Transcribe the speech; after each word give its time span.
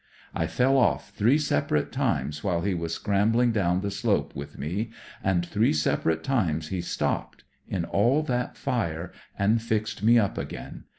I 0.33 0.47
fell 0.47 0.77
off 0.79 1.11
three 1.11 1.37
separate 1.37 1.91
times 1.91 2.43
while 2.43 2.63
he 2.63 2.73
was 2.73 2.97
scramb 2.97 3.35
ling 3.35 3.51
down 3.51 3.81
the 3.81 3.91
slope 3.91 4.35
with 4.35 4.57
me, 4.57 4.89
and 5.23 5.45
three 5.45 5.73
separate 5.73 6.23
times 6.23 6.69
he 6.69 6.81
stopped, 6.81 7.43
in 7.67 7.85
all 7.85 8.23
that 8.23 8.57
fire, 8.57 9.11
and 9.37 9.61
fixed 9.61 10.01
me 10.01 10.17
up 10.17 10.39
again. 10.39 10.85